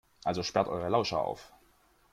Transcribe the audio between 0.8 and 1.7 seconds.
Lauscher auf!